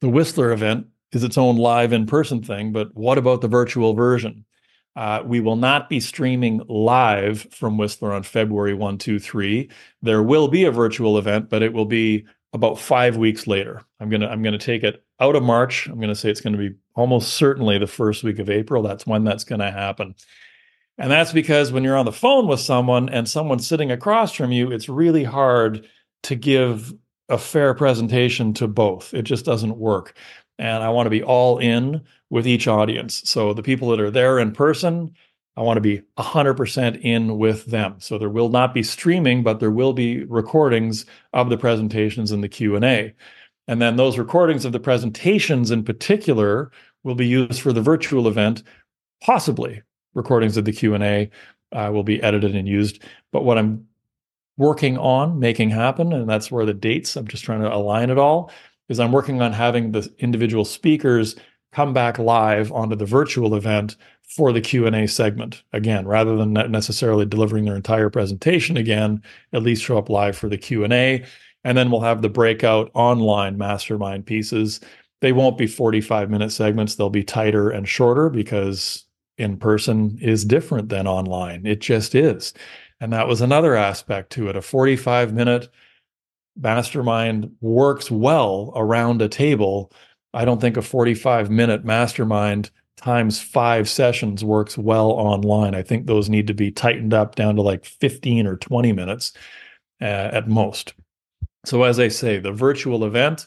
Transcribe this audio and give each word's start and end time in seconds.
the 0.00 0.08
Whistler 0.08 0.52
event 0.52 0.86
is 1.12 1.24
its 1.24 1.38
own 1.38 1.56
live 1.56 1.92
in 1.92 2.06
person 2.06 2.42
thing, 2.42 2.72
but 2.72 2.94
what 2.94 3.18
about 3.18 3.40
the 3.40 3.48
virtual 3.48 3.94
version? 3.94 4.44
Uh, 4.96 5.22
we 5.24 5.40
will 5.40 5.56
not 5.56 5.88
be 5.88 6.00
streaming 6.00 6.60
live 6.68 7.46
from 7.52 7.78
Whistler 7.78 8.12
on 8.12 8.22
February 8.22 8.74
1, 8.74 8.98
2, 8.98 9.18
3. 9.18 9.70
There 10.02 10.22
will 10.22 10.48
be 10.48 10.64
a 10.64 10.72
virtual 10.72 11.18
event, 11.18 11.48
but 11.48 11.62
it 11.62 11.72
will 11.72 11.84
be 11.84 12.26
about 12.52 12.78
five 12.78 13.16
weeks 13.16 13.46
later. 13.46 13.82
I'm 14.00 14.08
gonna 14.08 14.26
I'm 14.26 14.42
gonna 14.42 14.58
take 14.58 14.82
it 14.82 15.04
out 15.20 15.36
of 15.36 15.42
March. 15.42 15.86
I'm 15.86 16.00
gonna 16.00 16.14
say 16.14 16.30
it's 16.30 16.40
gonna 16.40 16.58
be 16.58 16.74
almost 16.94 17.34
certainly 17.34 17.78
the 17.78 17.86
first 17.86 18.24
week 18.24 18.38
of 18.38 18.50
April. 18.50 18.82
That's 18.82 19.06
when 19.06 19.24
that's 19.24 19.44
gonna 19.44 19.70
happen. 19.70 20.14
And 20.96 21.10
that's 21.10 21.32
because 21.32 21.70
when 21.70 21.84
you're 21.84 21.96
on 21.96 22.06
the 22.06 22.12
phone 22.12 22.48
with 22.48 22.60
someone 22.60 23.08
and 23.08 23.28
someone's 23.28 23.66
sitting 23.66 23.92
across 23.92 24.32
from 24.32 24.50
you, 24.50 24.72
it's 24.72 24.88
really 24.88 25.24
hard 25.24 25.86
to 26.24 26.34
give 26.34 26.92
a 27.28 27.38
fair 27.38 27.74
presentation 27.74 28.52
to 28.54 28.68
both. 28.68 29.12
It 29.14 29.22
just 29.22 29.44
doesn't 29.44 29.76
work. 29.76 30.16
And 30.58 30.82
I 30.82 30.88
want 30.88 31.06
to 31.06 31.10
be 31.10 31.22
all 31.22 31.58
in 31.58 32.02
with 32.30 32.46
each 32.46 32.66
audience. 32.66 33.22
So 33.24 33.52
the 33.52 33.62
people 33.62 33.88
that 33.90 34.00
are 34.00 34.10
there 34.10 34.38
in 34.38 34.52
person, 34.52 35.14
I 35.56 35.62
want 35.62 35.76
to 35.76 35.80
be 35.82 36.02
100% 36.18 37.00
in 37.02 37.38
with 37.38 37.66
them. 37.66 37.96
So 37.98 38.18
there 38.18 38.28
will 38.28 38.48
not 38.48 38.74
be 38.74 38.82
streaming, 38.82 39.42
but 39.42 39.60
there 39.60 39.70
will 39.70 39.92
be 39.92 40.24
recordings 40.24 41.06
of 41.32 41.50
the 41.50 41.58
presentations 41.58 42.32
and 42.32 42.42
the 42.42 42.48
Q&A. 42.48 43.14
And 43.68 43.82
then 43.82 43.96
those 43.96 44.18
recordings 44.18 44.64
of 44.64 44.72
the 44.72 44.80
presentations 44.80 45.70
in 45.70 45.84
particular 45.84 46.72
will 47.04 47.14
be 47.14 47.26
used 47.26 47.60
for 47.60 47.72
the 47.72 47.82
virtual 47.82 48.26
event, 48.26 48.62
possibly 49.22 49.82
recordings 50.14 50.56
of 50.56 50.64
the 50.64 50.72
q&a 50.72 51.30
uh, 51.72 51.90
will 51.92 52.02
be 52.02 52.22
edited 52.22 52.54
and 52.54 52.68
used 52.68 53.02
but 53.32 53.44
what 53.44 53.58
i'm 53.58 53.86
working 54.58 54.98
on 54.98 55.38
making 55.38 55.70
happen 55.70 56.12
and 56.12 56.28
that's 56.28 56.50
where 56.50 56.66
the 56.66 56.74
dates 56.74 57.16
i'm 57.16 57.26
just 57.26 57.44
trying 57.44 57.62
to 57.62 57.74
align 57.74 58.10
it 58.10 58.18
all 58.18 58.50
is 58.88 59.00
i'm 59.00 59.12
working 59.12 59.40
on 59.40 59.52
having 59.52 59.92
the 59.92 60.12
individual 60.18 60.64
speakers 60.64 61.36
come 61.72 61.92
back 61.92 62.18
live 62.18 62.70
onto 62.72 62.96
the 62.96 63.06
virtual 63.06 63.54
event 63.54 63.96
for 64.36 64.52
the 64.52 64.60
q&a 64.60 65.06
segment 65.06 65.62
again 65.72 66.06
rather 66.06 66.36
than 66.36 66.52
necessarily 66.52 67.24
delivering 67.24 67.64
their 67.64 67.76
entire 67.76 68.10
presentation 68.10 68.76
again 68.76 69.22
at 69.52 69.62
least 69.62 69.82
show 69.82 69.96
up 69.96 70.10
live 70.10 70.36
for 70.36 70.48
the 70.48 70.58
q&a 70.58 71.24
and 71.64 71.78
then 71.78 71.90
we'll 71.90 72.00
have 72.00 72.20
the 72.20 72.28
breakout 72.28 72.90
online 72.94 73.56
mastermind 73.56 74.26
pieces 74.26 74.80
they 75.20 75.32
won't 75.32 75.58
be 75.58 75.66
45 75.66 76.30
minute 76.30 76.50
segments 76.50 76.96
they'll 76.96 77.10
be 77.10 77.24
tighter 77.24 77.70
and 77.70 77.88
shorter 77.88 78.28
because 78.28 79.04
in 79.38 79.56
person 79.56 80.18
is 80.20 80.44
different 80.44 80.88
than 80.88 81.06
online. 81.06 81.64
It 81.64 81.80
just 81.80 82.14
is. 82.14 82.52
And 83.00 83.12
that 83.12 83.28
was 83.28 83.40
another 83.40 83.76
aspect 83.76 84.30
to 84.32 84.48
it. 84.48 84.56
A 84.56 84.62
45 84.62 85.32
minute 85.32 85.68
mastermind 86.56 87.50
works 87.60 88.10
well 88.10 88.72
around 88.74 89.22
a 89.22 89.28
table. 89.28 89.92
I 90.34 90.44
don't 90.44 90.60
think 90.60 90.76
a 90.76 90.82
45 90.82 91.50
minute 91.50 91.84
mastermind 91.84 92.70
times 92.96 93.40
five 93.40 93.88
sessions 93.88 94.44
works 94.44 94.76
well 94.76 95.12
online. 95.12 95.74
I 95.74 95.82
think 95.82 96.06
those 96.06 96.28
need 96.28 96.48
to 96.48 96.54
be 96.54 96.70
tightened 96.70 97.14
up 97.14 97.36
down 97.36 97.54
to 97.56 97.62
like 97.62 97.84
15 97.84 98.46
or 98.46 98.56
20 98.56 98.92
minutes 98.92 99.32
uh, 100.00 100.04
at 100.32 100.48
most. 100.48 100.94
So, 101.64 101.84
as 101.84 102.00
I 102.00 102.08
say, 102.08 102.38
the 102.38 102.52
virtual 102.52 103.04
event 103.04 103.46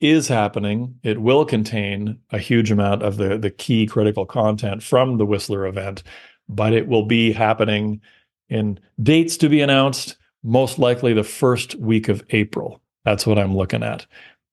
is 0.00 0.28
happening. 0.28 0.98
It 1.02 1.20
will 1.20 1.44
contain 1.44 2.18
a 2.30 2.38
huge 2.38 2.70
amount 2.70 3.02
of 3.02 3.16
the, 3.16 3.38
the 3.38 3.50
key 3.50 3.86
critical 3.86 4.26
content 4.26 4.82
from 4.82 5.18
the 5.18 5.26
Whistler 5.26 5.66
event, 5.66 6.02
but 6.48 6.72
it 6.72 6.86
will 6.86 7.04
be 7.06 7.32
happening 7.32 8.00
in 8.48 8.78
dates 9.02 9.36
to 9.38 9.48
be 9.48 9.60
announced, 9.60 10.16
most 10.42 10.78
likely 10.78 11.12
the 11.12 11.24
first 11.24 11.74
week 11.76 12.08
of 12.08 12.24
April. 12.30 12.80
That's 13.04 13.26
what 13.26 13.38
I'm 13.38 13.56
looking 13.56 13.82
at. 13.82 14.06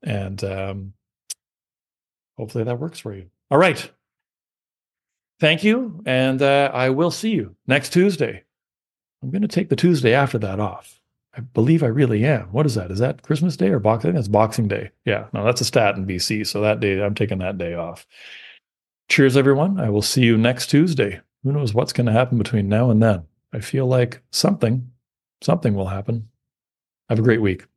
And 0.03 0.43
um, 0.43 0.93
hopefully 2.37 2.63
that 2.63 2.79
works 2.79 2.99
for 2.99 3.13
you. 3.13 3.29
All 3.51 3.57
right. 3.57 3.89
Thank 5.39 5.63
you. 5.63 6.01
And 6.05 6.41
uh, 6.41 6.71
I 6.73 6.89
will 6.89 7.11
see 7.11 7.31
you 7.31 7.55
next 7.67 7.91
Tuesday. 7.93 8.43
I'm 9.21 9.31
going 9.31 9.41
to 9.41 9.47
take 9.47 9.69
the 9.69 9.75
Tuesday 9.75 10.13
after 10.13 10.37
that 10.39 10.59
off. 10.59 10.99
I 11.35 11.41
believe 11.41 11.81
I 11.81 11.87
really 11.87 12.23
am. 12.25 12.51
What 12.51 12.65
is 12.65 12.75
that? 12.75 12.91
Is 12.91 12.99
that 12.99 13.23
Christmas 13.23 13.57
Day 13.57 13.69
or 13.69 13.79
Boxing? 13.79 14.13
That's 14.13 14.27
Boxing 14.27 14.67
Day. 14.67 14.91
Yeah, 15.05 15.25
no, 15.33 15.43
that's 15.43 15.61
a 15.61 15.65
stat 15.65 15.95
in 15.95 16.05
BC. 16.05 16.45
So 16.45 16.61
that 16.61 16.79
day, 16.79 17.01
I'm 17.01 17.15
taking 17.15 17.39
that 17.39 17.57
day 17.57 17.73
off. 17.73 18.05
Cheers, 19.09 19.35
everyone. 19.35 19.79
I 19.79 19.89
will 19.89 20.03
see 20.03 20.21
you 20.21 20.37
next 20.37 20.67
Tuesday. 20.67 21.21
Who 21.43 21.51
knows 21.51 21.73
what's 21.73 21.93
going 21.93 22.05
to 22.05 22.11
happen 22.11 22.37
between 22.37 22.69
now 22.69 22.91
and 22.91 23.01
then? 23.01 23.23
I 23.53 23.59
feel 23.59 23.85
like 23.85 24.21
something, 24.31 24.91
something 25.41 25.75
will 25.75 25.87
happen. 25.87 26.29
Have 27.09 27.19
a 27.19 27.23
great 27.23 27.41
week. 27.41 27.67